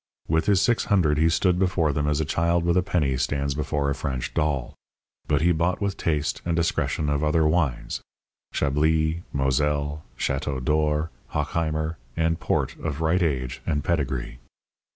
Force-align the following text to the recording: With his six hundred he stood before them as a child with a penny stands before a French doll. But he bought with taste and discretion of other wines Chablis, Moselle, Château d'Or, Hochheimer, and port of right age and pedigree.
With 0.27 0.47
his 0.47 0.59
six 0.59 0.85
hundred 0.85 1.19
he 1.19 1.29
stood 1.29 1.59
before 1.59 1.93
them 1.93 2.07
as 2.07 2.19
a 2.19 2.25
child 2.25 2.65
with 2.65 2.75
a 2.75 2.81
penny 2.81 3.17
stands 3.17 3.53
before 3.53 3.91
a 3.91 3.93
French 3.93 4.33
doll. 4.33 4.73
But 5.27 5.41
he 5.41 5.51
bought 5.51 5.79
with 5.79 5.95
taste 5.95 6.41
and 6.43 6.55
discretion 6.55 7.07
of 7.07 7.23
other 7.23 7.47
wines 7.47 8.01
Chablis, 8.51 9.21
Moselle, 9.31 10.03
Château 10.17 10.59
d'Or, 10.65 11.11
Hochheimer, 11.33 11.97
and 12.17 12.39
port 12.39 12.75
of 12.79 13.01
right 13.01 13.21
age 13.21 13.61
and 13.67 13.83
pedigree. 13.83 14.39